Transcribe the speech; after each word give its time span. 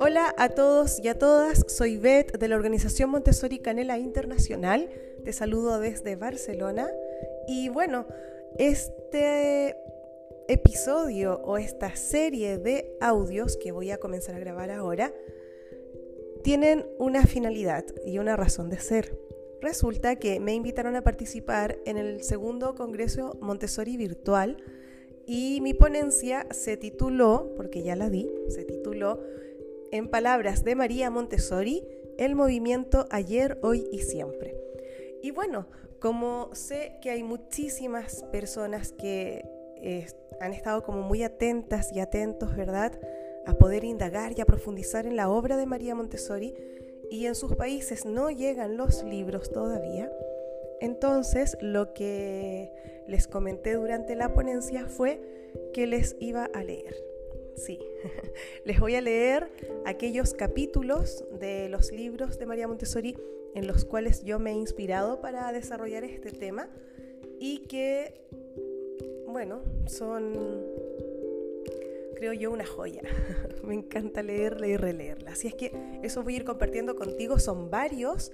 Hola 0.00 0.34
a 0.36 0.50
todos 0.50 1.00
y 1.02 1.08
a 1.08 1.18
todas, 1.18 1.64
soy 1.68 1.96
Beth 1.96 2.38
de 2.38 2.48
la 2.48 2.56
organización 2.56 3.08
Montessori 3.10 3.58
Canela 3.58 3.98
Internacional. 3.98 4.90
Te 5.24 5.32
saludo 5.32 5.80
desde 5.80 6.16
Barcelona. 6.16 6.90
Y 7.48 7.70
bueno, 7.70 8.06
este 8.58 9.76
episodio 10.48 11.40
o 11.44 11.56
esta 11.56 11.96
serie 11.96 12.58
de 12.58 12.94
audios 13.00 13.56
que 13.56 13.72
voy 13.72 13.90
a 13.90 13.98
comenzar 13.98 14.34
a 14.34 14.40
grabar 14.40 14.70
ahora 14.70 15.14
tienen 16.42 16.86
una 16.98 17.24
finalidad 17.26 17.84
y 18.04 18.18
una 18.18 18.36
razón 18.36 18.68
de 18.68 18.78
ser. 18.78 19.16
Resulta 19.62 20.16
que 20.16 20.40
me 20.40 20.54
invitaron 20.54 20.96
a 20.96 21.02
participar 21.02 21.78
en 21.86 21.96
el 21.96 22.22
segundo 22.22 22.74
Congreso 22.74 23.38
Montessori 23.40 23.96
Virtual 23.96 24.56
y 25.26 25.60
mi 25.60 25.74
ponencia 25.74 26.46
se 26.50 26.76
tituló, 26.76 27.52
porque 27.56 27.82
ya 27.82 27.96
la 27.96 28.10
di, 28.10 28.30
se 28.48 28.64
tituló 28.64 29.20
en 29.90 30.08
palabras 30.08 30.64
de 30.64 30.74
María 30.74 31.10
Montessori, 31.10 31.86
el 32.18 32.34
movimiento 32.34 33.06
ayer, 33.10 33.58
hoy 33.62 33.86
y 33.92 33.98
siempre. 33.98 34.56
Y 35.22 35.30
bueno, 35.30 35.66
como 36.00 36.50
sé 36.54 36.98
que 37.00 37.10
hay 37.10 37.22
muchísimas 37.22 38.24
personas 38.32 38.92
que 38.92 39.44
eh, 39.76 40.06
han 40.40 40.52
estado 40.52 40.82
como 40.82 41.02
muy 41.02 41.22
atentas 41.22 41.92
y 41.92 42.00
atentos, 42.00 42.56
¿verdad? 42.56 42.98
A 43.46 43.54
poder 43.54 43.84
indagar 43.84 44.32
y 44.36 44.40
a 44.40 44.46
profundizar 44.46 45.06
en 45.06 45.14
la 45.14 45.30
obra 45.30 45.56
de 45.56 45.66
María 45.66 45.94
Montessori 45.94 46.54
y 47.10 47.26
en 47.26 47.34
sus 47.34 47.54
países 47.54 48.04
no 48.06 48.30
llegan 48.30 48.76
los 48.76 49.04
libros 49.04 49.52
todavía. 49.52 50.10
Entonces 50.82 51.56
lo 51.60 51.94
que 51.94 52.72
les 53.06 53.28
comenté 53.28 53.74
durante 53.74 54.16
la 54.16 54.34
ponencia 54.34 54.88
fue 54.88 55.20
que 55.72 55.86
les 55.86 56.16
iba 56.18 56.46
a 56.52 56.64
leer. 56.64 56.96
Sí, 57.54 57.78
les 58.64 58.80
voy 58.80 58.96
a 58.96 59.00
leer 59.00 59.48
aquellos 59.84 60.34
capítulos 60.34 61.24
de 61.38 61.68
los 61.68 61.92
libros 61.92 62.36
de 62.36 62.46
María 62.46 62.66
Montessori 62.66 63.16
en 63.54 63.68
los 63.68 63.84
cuales 63.84 64.24
yo 64.24 64.40
me 64.40 64.50
he 64.50 64.54
inspirado 64.54 65.20
para 65.20 65.52
desarrollar 65.52 66.02
este 66.02 66.32
tema 66.32 66.68
y 67.38 67.58
que, 67.68 68.14
bueno, 69.28 69.62
son, 69.86 70.32
creo 72.16 72.32
yo, 72.32 72.50
una 72.50 72.66
joya. 72.66 73.02
me 73.62 73.74
encanta 73.74 74.20
leerla 74.24 74.66
y 74.66 74.76
releerla. 74.76 75.30
Así 75.30 75.46
es 75.46 75.54
que 75.54 76.00
eso 76.02 76.24
voy 76.24 76.34
a 76.34 76.36
ir 76.38 76.44
compartiendo 76.44 76.96
contigo, 76.96 77.38
son 77.38 77.70
varios, 77.70 78.32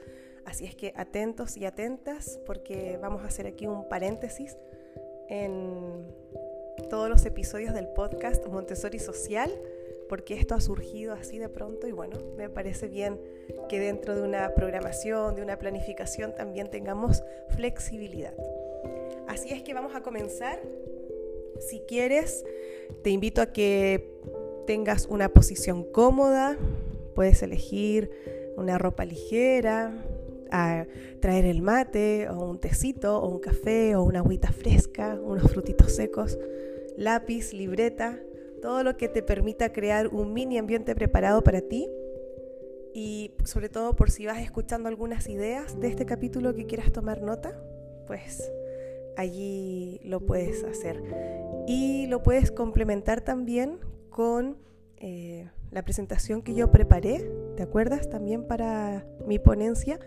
así 0.48 0.64
es 0.64 0.74
que 0.74 0.94
atentos 0.96 1.58
y 1.58 1.66
atentas 1.66 2.40
porque 2.46 2.98
vamos 3.02 3.22
a 3.22 3.26
hacer 3.26 3.46
aquí 3.46 3.66
un 3.66 3.86
paréntesis 3.86 4.56
en 5.28 6.06
todos 6.88 7.10
los 7.10 7.26
episodios 7.26 7.74
del 7.74 7.86
podcast 7.88 8.46
Montessori 8.46 8.98
Social, 8.98 9.52
porque 10.08 10.34
esto 10.34 10.54
ha 10.54 10.60
surgido 10.62 11.12
así 11.12 11.38
de 11.38 11.50
pronto 11.50 11.86
y 11.86 11.92
bueno, 11.92 12.16
me 12.38 12.48
parece 12.48 12.88
bien 12.88 13.20
que 13.68 13.78
dentro 13.78 14.16
de 14.16 14.22
una 14.22 14.54
programación, 14.54 15.34
de 15.34 15.42
una 15.42 15.58
planificación 15.58 16.34
también 16.34 16.70
tengamos 16.70 17.22
flexibilidad. 17.50 18.32
Así 19.26 19.50
es 19.50 19.62
que 19.62 19.74
vamos 19.74 19.94
a 19.94 20.02
comenzar. 20.02 20.58
Si 21.60 21.80
quieres, 21.80 22.46
te 23.02 23.10
invito 23.10 23.42
a 23.42 23.52
que 23.52 24.14
tengas 24.66 25.06
una 25.06 25.28
posición 25.28 25.84
cómoda, 25.84 26.56
puedes 27.14 27.42
elegir 27.42 28.10
una 28.56 28.78
ropa 28.78 29.04
ligera, 29.04 29.92
a 30.50 30.86
traer 31.20 31.44
el 31.44 31.62
mate 31.62 32.28
o 32.28 32.50
un 32.50 32.58
tecito 32.58 33.20
o 33.20 33.28
un 33.28 33.40
café 33.40 33.96
o 33.96 34.02
una 34.02 34.20
agüita 34.20 34.52
fresca, 34.52 35.18
unos 35.22 35.50
frutitos 35.50 35.94
secos 35.94 36.38
lápiz, 36.98 37.52
libreta, 37.52 38.18
todo 38.60 38.82
lo 38.82 38.96
que 38.96 39.08
te 39.08 39.22
permita 39.22 39.72
crear 39.72 40.08
un 40.08 40.32
mini 40.32 40.58
ambiente 40.58 40.94
preparado 40.96 41.42
para 41.42 41.60
ti 41.60 41.88
y 42.92 43.30
sobre 43.44 43.68
todo 43.68 43.94
por 43.94 44.10
si 44.10 44.26
vas 44.26 44.40
escuchando 44.40 44.88
algunas 44.88 45.28
ideas 45.28 45.78
de 45.78 45.86
este 45.86 46.04
capítulo 46.06 46.54
que 46.54 46.66
quieras 46.66 46.90
tomar 46.90 47.22
nota, 47.22 47.56
pues 48.08 48.50
allí 49.16 50.00
lo 50.02 50.26
puedes 50.26 50.64
hacer. 50.64 51.00
Y 51.68 52.08
lo 52.08 52.22
puedes 52.24 52.50
complementar 52.50 53.20
también 53.20 53.78
con 54.10 54.56
eh, 54.96 55.48
la 55.70 55.84
presentación 55.84 56.42
que 56.42 56.54
yo 56.54 56.72
preparé, 56.72 57.30
¿te 57.56 57.62
acuerdas? 57.62 58.10
También 58.10 58.48
para 58.48 59.06
mi 59.24 59.38
ponencia 59.38 60.00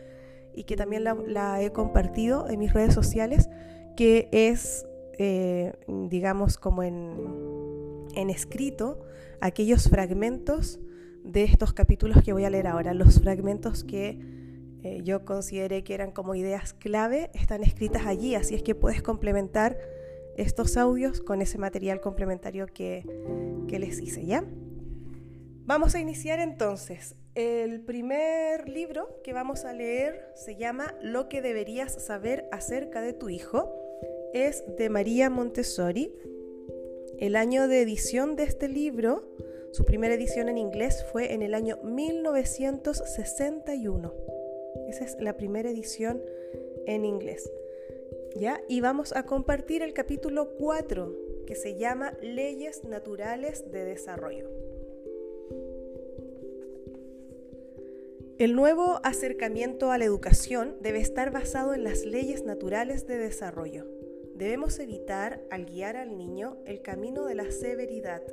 y 0.56 0.64
que 0.64 0.76
también 0.76 1.04
la, 1.04 1.62
he 1.62 1.72
compartido 1.72 2.50
en 2.50 2.60
mis 2.60 2.74
redes 2.74 2.94
sociales, 2.94 3.50
que 3.96 4.30
es 4.32 4.86
eh, 5.24 5.74
digamos, 5.88 6.58
como 6.58 6.82
en, 6.82 8.30
escrito, 8.32 9.06
aquellos 9.40 9.88
fragmentos 9.88 10.80
de 11.24 11.44
estos 11.44 11.74
capítulos 11.74 12.24
que 12.24 12.34
voy 12.34 12.44
a 12.46 12.50
leer 12.50 12.66
ahora. 12.66 12.96
Los 12.96 13.22
fragmentos 13.22 13.84
que 13.84 14.20
eh, 14.82 15.02
yo 15.04 15.24
consideré 15.24 15.84
que 15.84 15.94
eran 15.94 16.12
como 16.12 16.34
ideas 16.34 16.74
clave 16.74 17.30
están 17.36 17.62
escritas 17.62 18.08
allí, 18.08 18.34
así 18.34 18.56
es 18.56 18.64
que 18.64 18.74
puedes 18.74 19.04
complementar 19.04 19.78
estos 20.38 20.76
audios 20.76 21.22
con 21.22 21.44
ese 21.44 21.60
material 21.60 22.02
complementario 22.02 22.66
que, 22.66 23.06
que 23.68 23.78
les 23.78 24.00
hice, 24.00 24.26
¿ya? 24.26 24.44
Vamos 25.66 25.94
a 25.94 26.00
iniciar 26.00 26.40
entonces. 26.40 27.16
El 27.34 27.80
primer 27.86 28.68
libro 28.68 29.22
que 29.24 29.32
vamos 29.32 29.64
a 29.64 29.72
leer 29.72 30.26
se 30.36 30.58
llama 30.58 30.98
Lo 31.02 31.30
que 31.30 31.42
deberías 31.42 31.94
saber 31.94 32.50
acerca 32.52 33.02
de 33.02 33.14
tu 33.14 33.30
hijo 33.30 33.74
es 34.34 34.66
de 34.78 34.90
María 34.90 35.30
Montessori. 35.30 36.14
El 37.20 37.38
año 37.38 37.70
de 37.70 37.82
edición 37.82 38.36
de 38.36 38.44
este 38.44 38.68
libro, 38.68 39.24
su 39.72 39.86
primera 39.86 40.14
edición 40.14 40.50
en 40.50 40.58
inglés 40.58 41.06
fue 41.10 41.32
en 41.32 41.42
el 41.42 41.54
año 41.54 41.78
1961. 41.84 44.14
Esa 44.90 45.06
es 45.06 45.16
la 45.22 45.38
primera 45.38 45.70
edición 45.70 46.22
en 46.86 47.06
inglés. 47.06 47.50
¿Ya? 48.36 48.62
Y 48.68 48.82
vamos 48.82 49.16
a 49.16 49.26
compartir 49.26 49.84
el 49.84 49.94
capítulo 49.94 50.58
4, 50.58 51.16
que 51.48 51.56
se 51.56 51.76
llama 51.76 52.12
Leyes 52.22 52.84
Naturales 52.84 53.72
de 53.72 53.86
Desarrollo. 53.86 54.71
El 58.42 58.56
nuevo 58.56 59.00
acercamiento 59.04 59.92
a 59.92 60.00
la 60.00 60.06
educación 60.06 60.76
debe 60.82 61.00
estar 61.00 61.30
basado 61.30 61.76
en 61.76 61.84
las 61.84 62.06
leyes 62.06 62.44
naturales 62.44 63.06
de 63.06 63.20
desarrollo. 63.20 63.86
Debemos 64.34 64.80
evitar, 64.80 65.44
al 65.52 65.68
guiar 65.68 65.96
al 65.96 66.18
niño, 66.18 66.58
el 66.66 66.82
camino 66.82 67.26
de 67.26 67.36
la 67.36 67.52
severidad. 67.52 68.24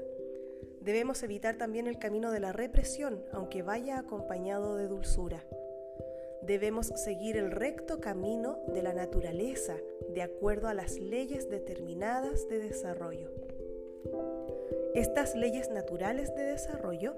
Debemos 0.81 1.23
evitar 1.23 1.59
también 1.59 1.87
el 1.87 1.99
camino 1.99 2.33
de 2.33 2.41
la 2.41 2.55
represión, 2.55 3.23
aunque 3.33 3.61
vaya 3.61 3.99
acompañado 3.99 4.77
de 4.77 4.89
dulzura. 4.89 5.45
Debemos 6.41 6.87
seguir 6.87 7.37
el 7.37 7.51
recto 7.51 8.01
camino 8.01 8.61
de 8.73 8.81
la 8.81 8.95
naturaleza, 8.95 9.77
de 10.15 10.23
acuerdo 10.23 10.69
a 10.69 10.75
las 10.75 10.99
leyes 10.99 11.51
determinadas 11.51 12.49
de 12.49 12.61
desarrollo. 12.61 13.31
Estas 14.95 15.35
leyes 15.35 15.71
naturales 15.71 16.35
de 16.35 16.45
desarrollo 16.45 17.15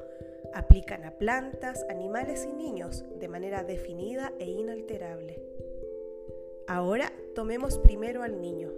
aplican 0.53 1.05
a 1.05 1.13
plantas, 1.13 1.87
animales 1.89 2.47
y 2.51 2.53
niños 2.53 3.05
de 3.19 3.29
manera 3.29 3.63
definida 3.63 4.33
e 4.39 4.47
inalterable. 4.51 5.43
Ahora 6.67 7.13
tomemos 7.35 7.79
primero 7.79 8.23
al 8.23 8.41
niño. 8.41 8.73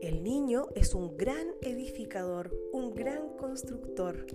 El 0.00 0.22
niño 0.22 0.68
es 0.74 0.94
un 0.94 1.16
gran 1.16 1.48
edificador, 1.60 2.50
un 2.72 2.94
gran 2.94 3.36
constructor. 3.36 4.26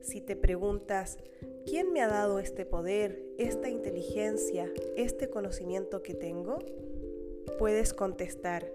Si 0.00 0.20
te 0.20 0.36
preguntas, 0.36 1.18
¿quién 1.66 1.92
me 1.92 2.02
ha 2.02 2.08
dado 2.08 2.38
este 2.38 2.64
poder, 2.64 3.22
esta 3.38 3.68
inteligencia, 3.68 4.70
este 4.96 5.28
conocimiento 5.28 6.02
que 6.02 6.14
tengo? 6.14 6.58
Puedes 7.58 7.92
contestar, 7.92 8.70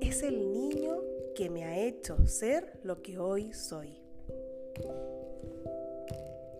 es 0.00 0.22
el 0.22 0.52
niño 0.52 1.02
que 1.36 1.50
me 1.50 1.64
ha 1.64 1.78
hecho 1.78 2.26
ser 2.26 2.80
lo 2.82 3.02
que 3.02 3.18
hoy 3.18 3.52
soy. 3.52 4.00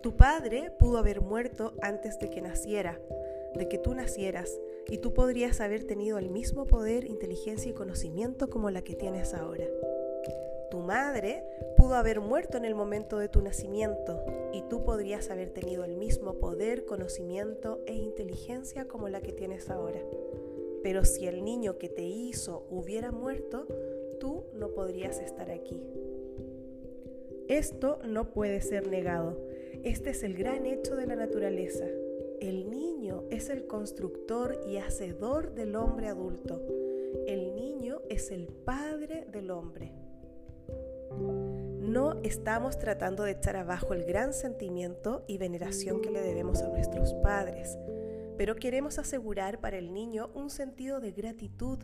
Tu 0.03 0.15
padre 0.15 0.71
pudo 0.77 0.99
haber 0.99 1.19
muerto 1.19 1.73
antes 1.81 2.19
de 2.19 2.29
que 2.29 2.41
naciera, 2.41 3.01
de 3.55 3.67
que 3.67 3.79
tú 3.79 3.95
nacieras, 3.95 4.55
y 4.87 4.99
tú 4.99 5.15
podrías 5.15 5.61
haber 5.61 5.83
tenido 5.83 6.19
el 6.19 6.29
mismo 6.29 6.65
poder, 6.65 7.05
inteligencia 7.05 7.71
y 7.71 7.73
conocimiento 7.73 8.51
como 8.51 8.69
la 8.69 8.83
que 8.83 8.93
tienes 8.93 9.33
ahora. 9.33 9.65
Tu 10.69 10.79
madre 10.79 11.43
pudo 11.75 11.95
haber 11.95 12.19
muerto 12.21 12.57
en 12.57 12.65
el 12.65 12.75
momento 12.75 13.17
de 13.17 13.29
tu 13.29 13.41
nacimiento 13.41 14.23
y 14.53 14.61
tú 14.69 14.83
podrías 14.83 15.31
haber 15.31 15.49
tenido 15.49 15.85
el 15.85 15.95
mismo 15.95 16.35
poder, 16.35 16.85
conocimiento 16.85 17.81
e 17.87 17.95
inteligencia 17.95 18.87
como 18.87 19.09
la 19.09 19.21
que 19.21 19.33
tienes 19.33 19.71
ahora. 19.71 20.01
Pero 20.83 21.03
si 21.03 21.25
el 21.25 21.43
niño 21.43 21.79
que 21.79 21.89
te 21.89 22.03
hizo 22.03 22.67
hubiera 22.69 23.11
muerto, 23.11 23.65
tú 24.19 24.45
no 24.53 24.69
podrías 24.69 25.19
estar 25.19 25.51
aquí. 25.51 25.81
Esto 27.47 27.99
no 28.05 28.31
puede 28.31 28.61
ser 28.61 28.87
negado. 28.87 29.37
Este 29.83 30.09
es 30.09 30.23
el 30.23 30.35
gran 30.35 30.65
hecho 30.65 30.95
de 30.95 31.07
la 31.07 31.15
naturaleza. 31.15 31.85
El 32.41 32.69
niño 32.69 33.23
es 33.29 33.49
el 33.49 33.67
constructor 33.67 34.59
y 34.67 34.77
hacedor 34.77 35.53
del 35.53 35.75
hombre 35.75 36.07
adulto. 36.07 36.61
El 37.25 37.55
niño 37.55 38.01
es 38.09 38.31
el 38.31 38.47
padre 38.47 39.25
del 39.31 39.49
hombre. 39.51 39.93
No 41.79 42.19
estamos 42.21 42.77
tratando 42.77 43.23
de 43.23 43.31
echar 43.31 43.55
abajo 43.55 43.93
el 43.93 44.03
gran 44.03 44.33
sentimiento 44.33 45.23
y 45.25 45.37
veneración 45.37 46.01
que 46.01 46.11
le 46.11 46.21
debemos 46.21 46.61
a 46.61 46.67
nuestros 46.67 47.13
padres, 47.15 47.77
pero 48.37 48.55
queremos 48.55 48.99
asegurar 48.99 49.59
para 49.59 49.77
el 49.77 49.93
niño 49.93 50.29
un 50.33 50.49
sentido 50.49 50.99
de 50.99 51.11
gratitud 51.11 51.79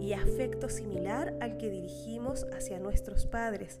y 0.00 0.12
afecto 0.12 0.68
similar 0.68 1.36
al 1.40 1.56
que 1.56 1.70
dirigimos 1.70 2.44
hacia 2.52 2.80
nuestros 2.80 3.26
padres, 3.26 3.80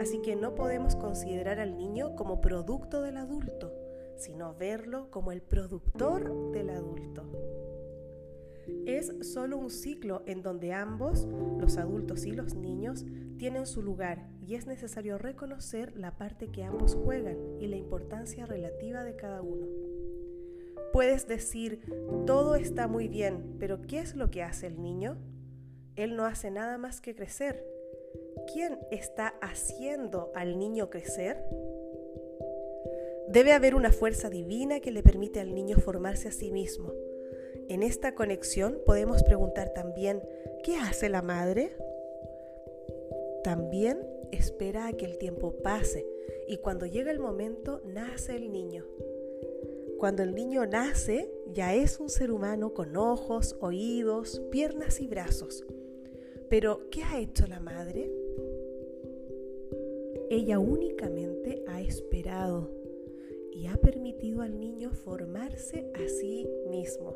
así 0.00 0.20
que 0.20 0.36
no 0.36 0.54
podemos 0.54 0.96
considerar 0.96 1.60
al 1.60 1.76
niño 1.76 2.16
como 2.16 2.40
producto 2.40 3.02
del 3.02 3.16
adulto, 3.16 3.72
sino 4.16 4.54
verlo 4.54 5.10
como 5.10 5.32
el 5.32 5.42
productor 5.42 6.52
del 6.52 6.70
adulto. 6.70 7.24
Es 8.86 9.12
solo 9.22 9.56
un 9.56 9.70
ciclo 9.70 10.22
en 10.26 10.42
donde 10.42 10.72
ambos, 10.72 11.26
los 11.58 11.76
adultos 11.76 12.24
y 12.24 12.32
los 12.32 12.54
niños, 12.54 13.04
tienen 13.38 13.66
su 13.66 13.82
lugar 13.82 14.28
y 14.40 14.54
es 14.54 14.66
necesario 14.66 15.18
reconocer 15.18 15.96
la 15.96 16.16
parte 16.16 16.48
que 16.48 16.62
ambos 16.62 16.94
juegan 16.94 17.38
y 17.58 17.68
la 17.68 17.76
importancia 17.76 18.46
relativa 18.46 19.02
de 19.02 19.16
cada 19.16 19.42
uno. 19.42 19.89
Puedes 20.92 21.26
decir, 21.26 21.80
todo 22.26 22.56
está 22.56 22.88
muy 22.88 23.08
bien, 23.08 23.56
pero 23.58 23.82
¿qué 23.82 24.00
es 24.00 24.14
lo 24.14 24.30
que 24.30 24.42
hace 24.42 24.66
el 24.66 24.82
niño? 24.82 25.18
Él 25.96 26.16
no 26.16 26.24
hace 26.24 26.50
nada 26.50 26.78
más 26.78 27.00
que 27.00 27.14
crecer. 27.14 27.64
¿Quién 28.52 28.78
está 28.90 29.34
haciendo 29.40 30.32
al 30.34 30.58
niño 30.58 30.90
crecer? 30.90 31.44
Debe 33.28 33.52
haber 33.52 33.74
una 33.74 33.92
fuerza 33.92 34.28
divina 34.28 34.80
que 34.80 34.90
le 34.90 35.02
permite 35.02 35.38
al 35.40 35.54
niño 35.54 35.76
formarse 35.78 36.28
a 36.28 36.32
sí 36.32 36.50
mismo. 36.50 36.92
En 37.68 37.84
esta 37.84 38.16
conexión 38.16 38.80
podemos 38.84 39.22
preguntar 39.22 39.72
también, 39.72 40.20
¿qué 40.64 40.76
hace 40.76 41.08
la 41.08 41.22
madre? 41.22 41.70
También 43.44 44.04
espera 44.32 44.88
a 44.88 44.92
que 44.92 45.04
el 45.04 45.18
tiempo 45.18 45.54
pase 45.62 46.04
y 46.48 46.58
cuando 46.58 46.86
llega 46.86 47.12
el 47.12 47.20
momento 47.20 47.80
nace 47.84 48.34
el 48.34 48.50
niño. 48.50 48.84
Cuando 50.00 50.22
el 50.22 50.34
niño 50.34 50.64
nace 50.64 51.30
ya 51.52 51.74
es 51.74 52.00
un 52.00 52.08
ser 52.08 52.30
humano 52.30 52.72
con 52.72 52.96
ojos, 52.96 53.54
oídos, 53.60 54.40
piernas 54.50 54.98
y 54.98 55.06
brazos. 55.06 55.62
Pero 56.48 56.88
¿qué 56.90 57.02
ha 57.02 57.20
hecho 57.20 57.46
la 57.46 57.60
madre? 57.60 58.10
Ella 60.30 60.58
únicamente 60.58 61.62
ha 61.68 61.82
esperado 61.82 62.70
y 63.52 63.66
ha 63.66 63.76
permitido 63.76 64.40
al 64.40 64.58
niño 64.58 64.90
formarse 64.92 65.92
a 65.94 66.08
sí 66.08 66.48
mismo. 66.70 67.14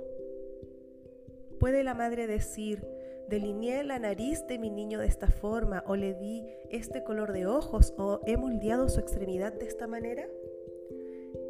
Puede 1.58 1.84
la 1.84 1.94
madre 1.94 2.26
decir, 2.26 2.86
delineé 3.30 3.82
la 3.82 3.98
nariz 3.98 4.46
de 4.46 4.58
mi 4.58 4.68
niño 4.68 5.00
de 5.00 5.06
esta 5.06 5.28
forma 5.28 5.82
o 5.86 5.96
le 5.96 6.12
di 6.12 6.44
este 6.68 7.02
color 7.02 7.32
de 7.32 7.46
ojos 7.46 7.94
o 7.96 8.20
he 8.26 8.36
moldeado 8.36 8.90
su 8.90 9.00
extremidad 9.00 9.54
de 9.54 9.68
esta 9.68 9.86
manera? 9.86 10.28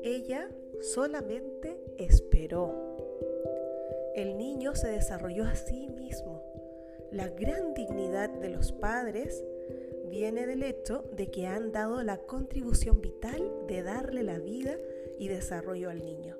Ella 0.04 0.48
solamente 0.80 1.76
esperó. 1.98 2.94
El 4.14 4.36
niño 4.36 4.74
se 4.74 4.88
desarrolló 4.88 5.44
a 5.44 5.54
sí 5.54 5.88
mismo. 5.88 6.42
La 7.10 7.28
gran 7.28 7.74
dignidad 7.74 8.30
de 8.30 8.48
los 8.48 8.72
padres 8.72 9.44
viene 10.08 10.46
del 10.46 10.62
hecho 10.62 11.04
de 11.16 11.30
que 11.30 11.46
han 11.46 11.72
dado 11.72 12.02
la 12.02 12.18
contribución 12.18 13.00
vital 13.00 13.52
de 13.66 13.82
darle 13.82 14.22
la 14.22 14.38
vida 14.38 14.76
y 15.18 15.28
desarrollo 15.28 15.90
al 15.90 16.04
niño. 16.04 16.36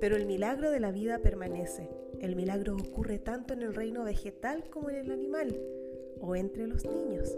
Pero 0.00 0.16
el 0.16 0.26
milagro 0.26 0.70
de 0.70 0.80
la 0.80 0.92
vida 0.92 1.18
permanece. 1.18 1.88
El 2.20 2.36
milagro 2.36 2.76
ocurre 2.76 3.18
tanto 3.18 3.54
en 3.54 3.62
el 3.62 3.74
reino 3.74 4.04
vegetal 4.04 4.68
como 4.70 4.90
en 4.90 4.96
el 4.96 5.10
animal 5.10 5.58
o 6.20 6.36
entre 6.36 6.66
los 6.66 6.84
niños. 6.84 7.36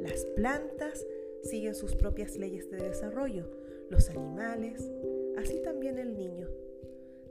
Las 0.00 0.24
plantas 0.36 1.06
siguen 1.42 1.74
sus 1.74 1.96
propias 1.96 2.36
leyes 2.36 2.70
de 2.70 2.78
desarrollo, 2.78 3.50
los 3.88 4.10
animales, 4.10 4.90
así 5.38 5.60
también 5.62 5.98
el 5.98 6.16
niño. 6.16 6.48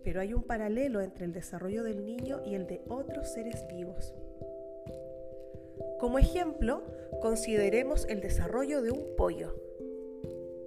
Pero 0.03 0.21
hay 0.21 0.33
un 0.33 0.43
paralelo 0.43 1.01
entre 1.01 1.25
el 1.25 1.33
desarrollo 1.33 1.83
del 1.83 2.05
niño 2.05 2.41
y 2.45 2.55
el 2.55 2.67
de 2.67 2.81
otros 2.87 3.33
seres 3.33 3.65
vivos. 3.67 4.13
Como 5.99 6.19
ejemplo, 6.19 6.83
consideremos 7.21 8.05
el 8.07 8.21
desarrollo 8.21 8.81
de 8.81 8.91
un 8.91 9.15
pollo. 9.15 9.55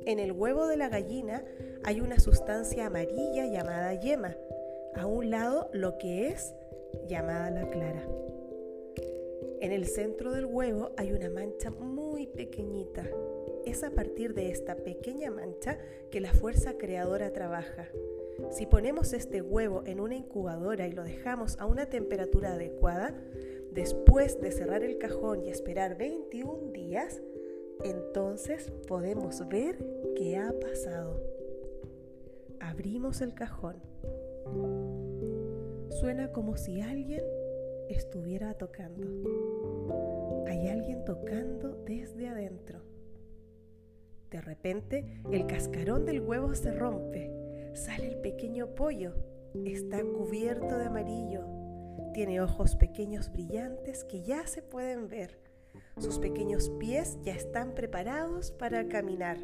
En 0.07 0.19
el 0.19 0.33
huevo 0.33 0.67
de 0.67 0.77
la 0.77 0.89
gallina 0.89 1.45
hay 1.85 2.01
una 2.01 2.19
sustancia 2.19 2.87
amarilla 2.87 3.47
llamada 3.47 3.95
yema, 3.95 4.37
a 4.95 5.07
un 5.07 5.31
lado 5.31 5.71
lo 5.73 5.99
que 5.99 6.29
es 6.29 6.55
llamada 7.07 7.51
la 7.51 7.69
clara. 7.69 8.09
En 9.61 9.73
el 9.73 9.87
centro 9.87 10.33
del 10.33 10.47
huevo 10.47 10.93
hay 10.97 11.13
una 11.13 11.29
mancha 11.31 11.71
muy 11.71 12.27
pequeñita. 12.27 13.05
Es 13.69 13.85
a 13.85 13.91
partir 13.91 14.33
de 14.33 14.49
esta 14.49 14.77
pequeña 14.77 15.31
mancha 15.31 15.77
que 16.11 16.23
la 16.23 16.33
fuerza 16.33 16.79
creadora 16.79 17.35
trabaja. 17.35 17.87
Si 18.51 18.65
ponemos 18.65 19.13
este 19.13 19.43
huevo 19.43 19.83
en 19.85 20.01
una 20.01 20.17
incubadora 20.17 20.89
y 20.89 20.93
lo 20.93 21.05
dejamos 21.05 21.59
a 21.59 21.67
una 21.67 21.85
temperatura 21.85 22.55
adecuada, 22.55 23.13
después 23.71 24.41
de 24.41 24.53
cerrar 24.53 24.85
el 24.85 24.97
cajón 24.97 25.45
y 25.45 25.51
esperar 25.51 25.99
21 25.99 26.73
días, 26.73 27.21
entonces 27.85 28.73
podemos 28.87 29.47
ver 29.49 29.77
qué 30.17 30.39
ha 30.39 30.51
pasado. 30.59 31.23
Abrimos 32.61 33.21
el 33.21 33.35
cajón. 33.35 33.83
Suena 35.91 36.33
como 36.33 36.57
si 36.57 36.81
alguien 36.81 37.23
estuviera 37.91 38.55
tocando. 38.55 39.07
Hay 40.47 40.69
alguien 40.69 41.05
tocando 41.05 41.77
desde 41.85 42.29
adentro. 42.29 42.88
De 44.31 44.41
repente, 44.41 45.23
el 45.31 45.47
cascarón 45.47 46.05
del 46.05 46.21
huevo 46.21 46.55
se 46.55 46.73
rompe. 46.73 47.31
Sale 47.75 48.09
el 48.09 48.21
pequeño 48.21 48.75
pollo. 48.75 49.15
Está 49.65 50.03
cubierto 50.03 50.77
de 50.77 50.85
amarillo, 50.85 51.47
tiene 52.13 52.41
ojos 52.41 52.77
pequeños 52.77 53.31
brillantes 53.33 54.05
que 54.05 54.23
ya 54.23 54.47
se 54.47 54.63
pueden 54.63 55.09
ver. 55.09 55.41
Sus 55.99 56.19
pequeños 56.19 56.71
pies 56.79 57.19
ya 57.23 57.35
están 57.35 57.75
preparados 57.75 58.51
para 58.51 58.89
caminar. 58.89 59.39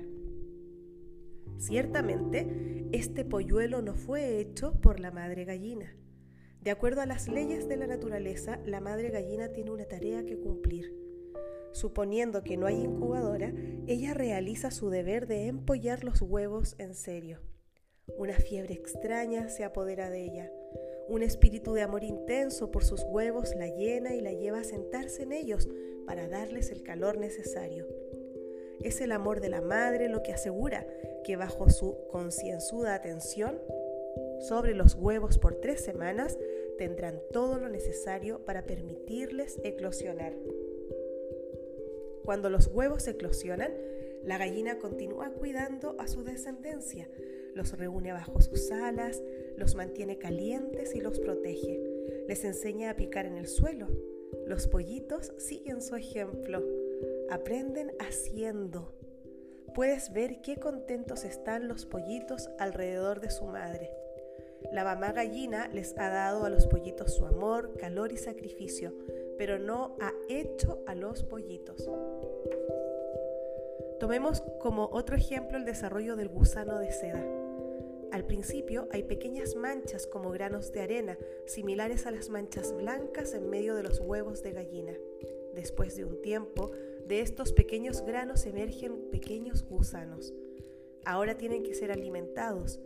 Ciertamente, 1.58 2.86
este 2.92 3.24
polluelo 3.24 3.80
no 3.80 3.94
fue 3.94 4.38
hecho 4.38 4.80
por 4.80 5.00
la 5.00 5.10
madre 5.10 5.44
gallina. 5.44 5.96
De 6.60 6.70
acuerdo 6.70 7.00
a 7.00 7.06
las 7.06 7.28
leyes 7.28 7.68
de 7.68 7.76
la 7.76 7.86
naturaleza, 7.86 8.58
la 8.64 8.80
madre 8.80 9.10
gallina 9.10 9.48
tiene 9.52 9.70
una 9.70 9.84
tarea 9.84 10.24
que 10.24 10.38
cumplir. 10.38 11.03
Suponiendo 11.74 12.44
que 12.44 12.56
no 12.56 12.66
hay 12.66 12.76
incubadora, 12.76 13.52
ella 13.88 14.14
realiza 14.14 14.70
su 14.70 14.90
deber 14.90 15.26
de 15.26 15.48
empollar 15.48 16.04
los 16.04 16.22
huevos 16.22 16.76
en 16.78 16.94
serio. 16.94 17.40
Una 18.16 18.34
fiebre 18.34 18.74
extraña 18.74 19.48
se 19.48 19.64
apodera 19.64 20.08
de 20.08 20.22
ella. 20.22 20.52
Un 21.08 21.24
espíritu 21.24 21.74
de 21.74 21.82
amor 21.82 22.04
intenso 22.04 22.70
por 22.70 22.84
sus 22.84 23.02
huevos 23.02 23.56
la 23.56 23.66
llena 23.66 24.14
y 24.14 24.20
la 24.20 24.32
lleva 24.32 24.60
a 24.60 24.64
sentarse 24.64 25.24
en 25.24 25.32
ellos 25.32 25.68
para 26.06 26.28
darles 26.28 26.70
el 26.70 26.84
calor 26.84 27.18
necesario. 27.18 27.88
Es 28.80 29.00
el 29.00 29.10
amor 29.10 29.40
de 29.40 29.48
la 29.48 29.60
madre 29.60 30.08
lo 30.08 30.22
que 30.22 30.32
asegura 30.32 30.86
que 31.24 31.34
bajo 31.34 31.70
su 31.70 32.06
concienzuda 32.08 32.94
atención 32.94 33.58
sobre 34.38 34.74
los 34.74 34.94
huevos 34.94 35.38
por 35.38 35.56
tres 35.56 35.84
semanas 35.84 36.38
tendrán 36.78 37.20
todo 37.32 37.58
lo 37.58 37.68
necesario 37.68 38.44
para 38.44 38.64
permitirles 38.64 39.58
eclosionar. 39.64 40.34
Cuando 42.24 42.50
los 42.50 42.68
huevos 42.68 43.06
eclosionan, 43.06 43.72
la 44.24 44.38
gallina 44.38 44.78
continúa 44.78 45.30
cuidando 45.30 45.96
a 45.98 46.08
su 46.08 46.24
descendencia, 46.24 47.08
los 47.54 47.78
reúne 47.78 48.12
bajo 48.12 48.40
sus 48.40 48.70
alas, 48.72 49.22
los 49.56 49.74
mantiene 49.74 50.18
calientes 50.18 50.94
y 50.94 51.00
los 51.00 51.20
protege. 51.20 51.80
Les 52.26 52.44
enseña 52.44 52.90
a 52.90 52.96
picar 52.96 53.26
en 53.26 53.36
el 53.36 53.46
suelo. 53.46 53.88
Los 54.46 54.66
pollitos 54.66 55.32
siguen 55.38 55.80
su 55.80 55.94
ejemplo. 55.96 56.64
Aprenden 57.30 57.92
haciendo. 58.00 58.94
Puedes 59.74 60.12
ver 60.12 60.40
qué 60.40 60.56
contentos 60.56 61.24
están 61.24 61.68
los 61.68 61.86
pollitos 61.86 62.48
alrededor 62.58 63.20
de 63.20 63.30
su 63.30 63.44
madre. 63.44 63.90
La 64.72 64.82
mamá 64.82 65.12
gallina 65.12 65.68
les 65.68 65.96
ha 65.98 66.08
dado 66.08 66.44
a 66.44 66.50
los 66.50 66.66
pollitos 66.66 67.14
su 67.14 67.26
amor, 67.26 67.76
calor 67.76 68.12
y 68.12 68.16
sacrificio, 68.16 68.94
pero 69.36 69.58
no 69.58 69.96
ha 70.00 70.12
hecho 70.28 70.82
a 70.86 70.94
los 70.94 71.22
pollitos. 71.22 71.88
Tomemos 74.00 74.42
como 74.60 74.88
otro 74.92 75.16
ejemplo 75.16 75.56
el 75.56 75.64
desarrollo 75.64 76.16
del 76.16 76.28
gusano 76.28 76.78
de 76.78 76.92
seda. 76.92 77.24
Al 78.10 78.24
principio 78.24 78.88
hay 78.92 79.02
pequeñas 79.02 79.56
manchas 79.56 80.06
como 80.06 80.30
granos 80.30 80.72
de 80.72 80.82
arena, 80.82 81.18
similares 81.46 82.06
a 82.06 82.10
las 82.10 82.28
manchas 82.28 82.72
blancas 82.72 83.34
en 83.34 83.50
medio 83.50 83.74
de 83.74 83.82
los 83.82 84.00
huevos 84.00 84.42
de 84.42 84.52
gallina. 84.52 84.92
Después 85.54 85.96
de 85.96 86.04
un 86.04 86.20
tiempo, 86.22 86.70
de 87.06 87.20
estos 87.20 87.52
pequeños 87.52 88.02
granos 88.02 88.46
emergen 88.46 89.10
pequeños 89.10 89.64
gusanos. 89.64 90.32
Ahora 91.04 91.36
tienen 91.36 91.62
que 91.62 91.74
ser 91.74 91.92
alimentados. 91.92 92.80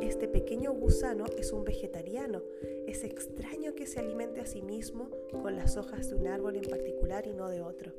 Este 0.00 0.28
pequeño 0.28 0.72
gusano 0.72 1.24
es 1.38 1.52
un 1.52 1.64
vegetariano. 1.64 2.42
Es 2.86 3.04
extraño 3.04 3.74
que 3.74 3.86
se 3.86 4.00
alimente 4.00 4.40
a 4.40 4.46
sí 4.46 4.62
mismo 4.62 5.10
con 5.42 5.56
las 5.56 5.76
hojas 5.76 6.10
de 6.10 6.16
un 6.16 6.26
árbol 6.26 6.56
en 6.56 6.68
particular 6.68 7.26
y 7.26 7.32
no 7.32 7.48
de 7.48 7.60
otro. 7.60 7.92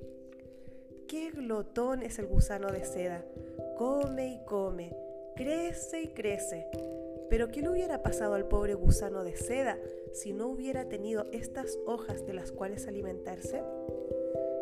Qué 1.11 1.29
glotón 1.29 2.03
es 2.03 2.19
el 2.19 2.27
gusano 2.27 2.71
de 2.71 2.85
seda. 2.85 3.25
Come 3.77 4.29
y 4.29 4.45
come, 4.45 4.95
crece 5.35 6.03
y 6.03 6.07
crece. 6.07 6.67
Pero 7.29 7.49
¿qué 7.49 7.61
le 7.61 7.67
hubiera 7.67 8.01
pasado 8.01 8.33
al 8.33 8.47
pobre 8.47 8.75
gusano 8.75 9.25
de 9.25 9.35
seda 9.35 9.77
si 10.13 10.31
no 10.31 10.47
hubiera 10.47 10.87
tenido 10.87 11.25
estas 11.33 11.77
hojas 11.85 12.25
de 12.25 12.33
las 12.33 12.53
cuales 12.53 12.87
alimentarse? 12.87 13.61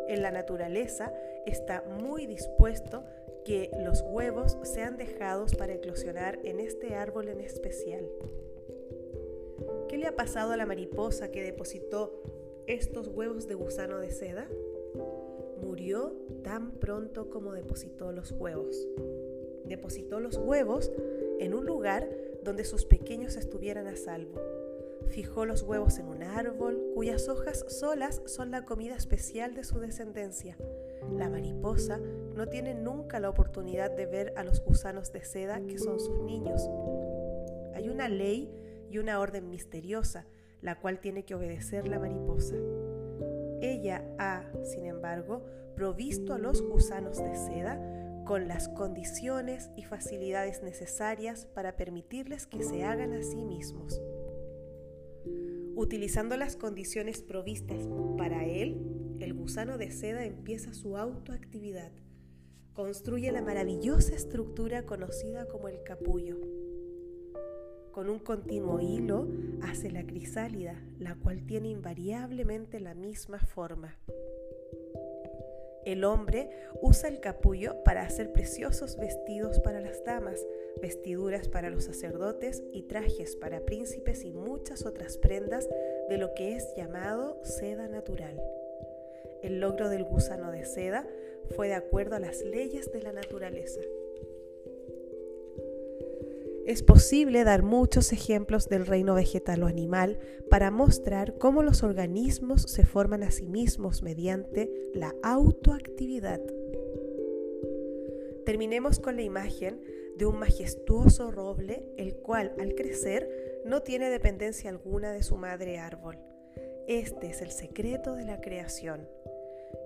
En 0.08 0.22
la 0.22 0.32
naturaleza 0.32 1.14
está 1.46 1.82
muy 1.82 2.26
dispuesto 2.26 3.04
que 3.44 3.70
los 3.84 4.02
huevos 4.02 4.58
sean 4.64 4.96
dejados 4.96 5.54
para 5.54 5.74
eclosionar 5.74 6.40
en 6.42 6.58
este 6.58 6.96
árbol 6.96 7.28
en 7.28 7.40
especial. 7.42 8.04
¿Qué 9.88 9.98
le 9.98 10.08
ha 10.08 10.16
pasado 10.16 10.50
a 10.50 10.56
la 10.56 10.66
mariposa 10.66 11.30
que 11.30 11.44
depositó 11.44 12.24
estos 12.66 13.06
huevos 13.06 13.46
de 13.46 13.54
gusano 13.54 14.00
de 14.00 14.10
seda? 14.10 14.48
Murió 15.60 16.12
tan 16.42 16.72
pronto 16.72 17.30
como 17.30 17.52
depositó 17.52 18.12
los 18.12 18.32
huevos. 18.32 18.88
Depositó 19.64 20.20
los 20.20 20.36
huevos 20.36 20.90
en 21.38 21.54
un 21.54 21.66
lugar 21.66 22.08
donde 22.42 22.64
sus 22.64 22.84
pequeños 22.84 23.36
estuvieran 23.36 23.86
a 23.86 23.96
salvo. 23.96 24.40
Fijó 25.08 25.44
los 25.44 25.62
huevos 25.62 25.98
en 25.98 26.06
un 26.06 26.22
árbol 26.22 26.80
cuyas 26.94 27.28
hojas 27.28 27.64
solas 27.68 28.22
son 28.26 28.50
la 28.50 28.64
comida 28.64 28.96
especial 28.96 29.54
de 29.54 29.64
su 29.64 29.78
descendencia. 29.80 30.56
La 31.16 31.28
mariposa 31.28 31.98
no 32.34 32.46
tiene 32.48 32.74
nunca 32.74 33.18
la 33.18 33.30
oportunidad 33.30 33.90
de 33.90 34.06
ver 34.06 34.32
a 34.36 34.44
los 34.44 34.62
gusanos 34.62 35.12
de 35.12 35.24
seda 35.24 35.60
que 35.66 35.78
son 35.78 35.98
sus 35.98 36.22
niños. 36.22 36.62
Hay 37.74 37.88
una 37.88 38.08
ley 38.08 38.50
y 38.90 38.98
una 38.98 39.20
orden 39.20 39.48
misteriosa, 39.50 40.26
la 40.62 40.78
cual 40.78 41.00
tiene 41.00 41.24
que 41.24 41.34
obedecer 41.34 41.88
la 41.88 41.98
mariposa. 41.98 42.56
Ella 43.60 44.04
ha, 44.18 44.50
sin 44.64 44.86
embargo, 44.86 45.44
provisto 45.74 46.34
a 46.34 46.38
los 46.38 46.62
gusanos 46.62 47.18
de 47.18 47.34
seda 47.34 47.80
con 48.24 48.48
las 48.48 48.68
condiciones 48.68 49.70
y 49.76 49.84
facilidades 49.84 50.62
necesarias 50.62 51.46
para 51.46 51.76
permitirles 51.76 52.46
que 52.46 52.62
se 52.62 52.84
hagan 52.84 53.12
a 53.12 53.22
sí 53.22 53.42
mismos. 53.42 54.00
Utilizando 55.74 56.36
las 56.36 56.56
condiciones 56.56 57.22
provistas 57.22 57.88
para 58.18 58.44
él, 58.44 59.16
el 59.18 59.34
gusano 59.34 59.78
de 59.78 59.90
seda 59.90 60.24
empieza 60.24 60.74
su 60.74 60.96
autoactividad. 60.96 61.92
Construye 62.72 63.32
la 63.32 63.42
maravillosa 63.42 64.14
estructura 64.14 64.86
conocida 64.86 65.48
como 65.48 65.68
el 65.68 65.82
capullo. 65.82 66.38
Con 67.92 68.08
un 68.08 68.20
continuo 68.20 68.80
hilo 68.80 69.26
hace 69.62 69.90
la 69.90 70.04
crisálida, 70.04 70.80
la 70.98 71.16
cual 71.16 71.44
tiene 71.46 71.68
invariablemente 71.68 72.78
la 72.78 72.94
misma 72.94 73.40
forma. 73.40 73.96
El 75.84 76.04
hombre 76.04 76.50
usa 76.82 77.08
el 77.08 77.20
capullo 77.20 77.82
para 77.84 78.02
hacer 78.02 78.32
preciosos 78.32 78.96
vestidos 78.96 79.60
para 79.60 79.80
las 79.80 80.04
damas, 80.04 80.46
vestiduras 80.80 81.48
para 81.48 81.70
los 81.70 81.84
sacerdotes 81.84 82.62
y 82.72 82.82
trajes 82.82 83.34
para 83.36 83.64
príncipes 83.64 84.24
y 84.24 84.32
muchas 84.32 84.86
otras 84.86 85.16
prendas 85.16 85.68
de 86.08 86.18
lo 86.18 86.32
que 86.34 86.54
es 86.54 86.74
llamado 86.76 87.40
seda 87.44 87.88
natural. 87.88 88.40
El 89.42 89.60
logro 89.60 89.88
del 89.88 90.04
gusano 90.04 90.52
de 90.52 90.64
seda 90.64 91.08
fue 91.56 91.68
de 91.68 91.74
acuerdo 91.74 92.16
a 92.16 92.20
las 92.20 92.42
leyes 92.42 92.92
de 92.92 93.02
la 93.02 93.12
naturaleza. 93.12 93.80
Es 96.70 96.84
posible 96.84 97.42
dar 97.42 97.64
muchos 97.64 98.12
ejemplos 98.12 98.68
del 98.68 98.86
reino 98.86 99.16
vegetal 99.16 99.64
o 99.64 99.66
animal 99.66 100.20
para 100.48 100.70
mostrar 100.70 101.36
cómo 101.36 101.64
los 101.64 101.82
organismos 101.82 102.62
se 102.62 102.86
forman 102.86 103.24
a 103.24 103.32
sí 103.32 103.44
mismos 103.44 104.04
mediante 104.04 104.70
la 104.94 105.12
autoactividad. 105.24 106.40
Terminemos 108.46 109.00
con 109.00 109.16
la 109.16 109.22
imagen 109.22 109.80
de 110.16 110.26
un 110.26 110.38
majestuoso 110.38 111.32
roble, 111.32 111.82
el 111.96 112.14
cual 112.14 112.54
al 112.60 112.76
crecer 112.76 113.28
no 113.64 113.82
tiene 113.82 114.08
dependencia 114.08 114.70
alguna 114.70 115.10
de 115.10 115.24
su 115.24 115.36
madre 115.36 115.80
árbol. 115.80 116.18
Este 116.86 117.30
es 117.30 117.42
el 117.42 117.50
secreto 117.50 118.14
de 118.14 118.26
la 118.26 118.40
creación. 118.40 119.08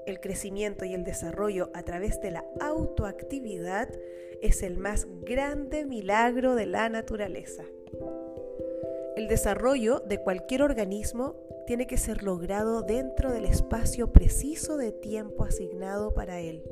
El 0.06 0.20
crecimiento 0.20 0.84
y 0.84 0.94
el 0.94 1.04
desarrollo 1.04 1.70
a 1.74 1.82
través 1.82 2.20
de 2.20 2.30
la 2.30 2.44
autoactividad 2.60 3.88
es 4.42 4.62
el 4.62 4.76
más 4.76 5.06
grande 5.22 5.86
milagro 5.86 6.54
de 6.54 6.66
la 6.66 6.88
naturaleza. 6.88 7.64
El 9.16 9.28
desarrollo 9.28 10.00
de 10.00 10.18
cualquier 10.18 10.62
organismo 10.62 11.36
tiene 11.66 11.86
que 11.86 11.96
ser 11.96 12.22
logrado 12.22 12.82
dentro 12.82 13.32
del 13.32 13.44
espacio 13.44 14.12
preciso 14.12 14.76
de 14.76 14.92
tiempo 14.92 15.44
asignado 15.44 16.12
para 16.12 16.40
él. 16.40 16.62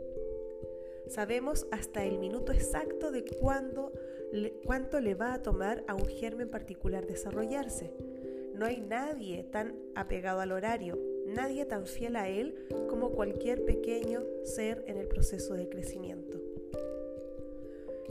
Sabemos 1.09 1.67
hasta 1.71 2.05
el 2.05 2.19
minuto 2.19 2.53
exacto 2.53 3.11
de 3.11 3.25
cuándo, 3.25 3.93
cuánto 4.65 5.01
le 5.01 5.15
va 5.15 5.35
a 5.35 5.43
tomar 5.43 5.85
a 5.87 5.95
un 5.95 6.07
germen 6.07 6.51
particular 6.51 7.07
desarrollarse. 7.07 7.93
No 8.55 8.67
hay 8.67 8.81
nadie 8.81 9.45
tan 9.45 9.75
apegado 9.95 10.41
al 10.41 10.53
horario, 10.53 10.99
nadie 11.33 11.65
tan 11.65 11.87
fiel 11.87 12.17
a 12.17 12.29
él 12.29 12.67
como 12.89 13.11
cualquier 13.11 13.65
pequeño 13.65 14.23
ser 14.45 14.85
en 14.87 14.99
el 14.99 15.09
proceso 15.09 15.55
de 15.55 15.69
crecimiento. 15.69 16.41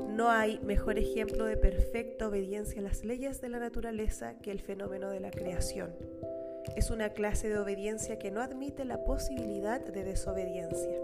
No 0.10 0.30
hay 0.30 0.60
mejor 0.60 0.98
ejemplo 0.98 1.46
de 1.46 1.58
perfecta 1.58 2.28
obediencia 2.28 2.82
a 2.82 2.84
las 2.84 3.04
leyes 3.04 3.42
de 3.42 3.50
la 3.50 3.60
naturaleza 3.60 4.38
que 4.40 4.51
el 4.51 4.60
fenómeno 4.60 5.10
de 5.10 5.20
la 5.20 5.32
creación. 5.32 5.94
Es 6.75 6.90
una 6.92 7.10
clase 7.10 7.50
de 7.50 7.58
obediencia 7.58 8.20
que 8.20 8.32
no 8.32 8.42
admite 8.42 8.86
la 8.86 9.04
posibilidad 9.04 9.82
de 9.82 10.04
desobediencia. 10.04 11.00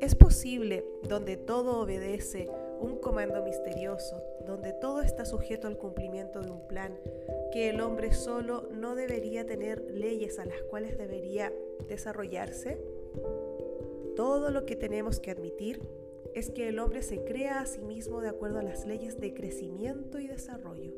Es 0.00 0.14
posible, 0.14 0.84
donde 1.08 1.36
todo 1.36 1.80
obedece 1.80 2.48
un 2.80 2.98
comando 2.98 3.42
misterioso, 3.44 4.22
donde 4.46 4.72
todo 4.72 5.02
está 5.02 5.24
sujeto 5.24 5.66
al 5.66 5.78
cumplimiento 5.78 6.40
de 6.40 6.50
un 6.50 6.66
plan, 6.66 6.98
que 7.52 7.68
el 7.68 7.80
hombre 7.80 8.12
solo 8.12 8.68
no 8.72 8.94
debería 8.94 9.46
tener 9.46 9.82
leyes 9.90 10.38
a 10.38 10.44
las 10.44 10.62
cuales 10.62 10.98
debería 10.98 11.52
desarrollarse? 11.88 12.78
Todo 14.16 14.50
lo 14.50 14.66
que 14.66 14.76
tenemos 14.76 15.20
que 15.20 15.30
admitir 15.30 15.80
es 16.34 16.50
que 16.50 16.68
el 16.68 16.78
hombre 16.78 17.02
se 17.02 17.24
crea 17.24 17.60
a 17.60 17.66
sí 17.66 17.82
mismo 17.82 18.20
de 18.20 18.28
acuerdo 18.28 18.58
a 18.58 18.62
las 18.62 18.86
leyes 18.86 19.18
de 19.20 19.34
crecimiento 19.34 20.18
y 20.18 20.26
desarrollo. 20.26 20.92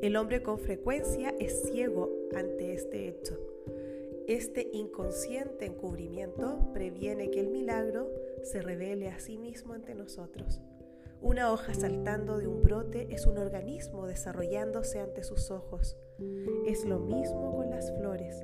El 0.00 0.16
hombre 0.16 0.42
con 0.42 0.58
frecuencia 0.58 1.34
es 1.38 1.62
ciego 1.62 2.10
ante 2.34 2.72
este 2.72 3.08
hecho. 3.08 3.38
Este 4.26 4.68
inconsciente 4.72 5.64
encubrimiento 5.66 6.70
previene 6.72 7.30
que 7.30 7.40
el 7.40 7.48
milagro 7.48 8.10
se 8.42 8.62
revele 8.62 9.08
a 9.08 9.18
sí 9.18 9.36
mismo 9.36 9.74
ante 9.74 9.94
nosotros. 9.94 10.60
Una 11.22 11.52
hoja 11.52 11.72
saltando 11.72 12.38
de 12.38 12.48
un 12.48 12.62
brote 12.62 13.06
es 13.14 13.26
un 13.26 13.38
organismo 13.38 14.08
desarrollándose 14.08 14.98
ante 14.98 15.22
sus 15.22 15.52
ojos. 15.52 15.96
Es 16.66 16.84
lo 16.84 16.98
mismo 16.98 17.54
con 17.54 17.70
las 17.70 17.96
flores. 17.96 18.42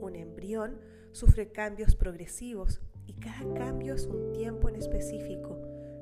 Un 0.00 0.16
embrión 0.16 0.80
sufre 1.12 1.52
cambios 1.52 1.94
progresivos 1.94 2.80
y 3.06 3.12
cada 3.12 3.52
cambio 3.52 3.94
es 3.94 4.06
un 4.06 4.32
tiempo 4.32 4.70
en 4.70 4.76
específico, 4.76 5.58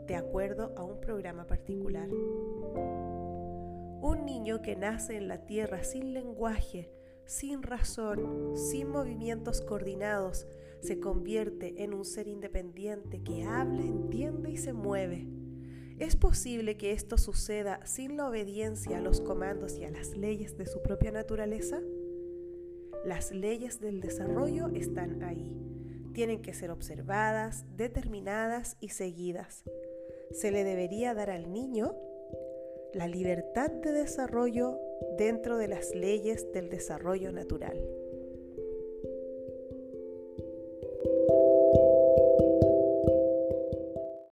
de 0.07 0.15
acuerdo 0.15 0.73
a 0.77 0.85
un 0.85 1.01
programa 1.01 1.49
particular. 1.49 2.09
Un 4.01 4.25
niño 4.25 4.63
que 4.63 4.77
nace 4.77 5.17
en 5.17 5.27
la 5.27 5.47
tierra 5.47 5.83
sin 5.83 6.15
lenguaje, 6.15 6.93
sin 7.27 7.65
razón, 7.65 8.57
sin 8.57 8.89
movimientos 8.89 9.61
coordinados, 9.63 10.47
se 10.79 11.01
convierte 11.01 11.83
en 11.83 11.93
un 11.93 12.05
ser 12.05 12.29
independiente 12.29 13.21
que 13.21 13.43
habla, 13.43 13.83
entiende 13.83 14.53
y 14.53 14.59
se 14.59 14.73
mueve. 14.73 15.27
¿Es 15.99 16.17
posible 16.17 16.77
que 16.77 16.91
esto 16.91 17.17
suceda 17.19 17.81
sin 17.87 18.17
la 18.17 18.29
obediencia 18.29 18.99
a 18.99 19.01
los 19.01 19.21
comandos 19.21 19.79
y 19.79 19.85
a 19.85 19.91
las 19.91 20.17
leyes 20.17 20.59
de 20.59 20.67
su 20.67 20.83
propia 20.83 21.13
naturaleza? 21.13 21.81
Las 23.05 23.31
leyes 23.31 23.81
del 23.81 24.01
desarrollo 24.01 24.69
están 24.75 25.23
ahí. 25.23 25.57
Tienen 26.13 26.43
que 26.43 26.53
ser 26.53 26.73
observadas, 26.73 27.65
determinadas 27.77 28.77
y 28.81 28.89
seguidas. 28.89 29.63
Se 30.33 30.51
le 30.51 30.65
debería 30.65 31.15
dar 31.15 31.31
al 31.31 31.53
niño 31.53 31.95
la 32.93 33.07
libertad 33.07 33.71
de 33.71 33.93
desarrollo 33.93 34.81
dentro 35.17 35.59
de 35.59 35.69
las 35.69 35.95
leyes 35.95 36.51
del 36.53 36.71
desarrollo 36.71 37.31
natural. 37.31 37.81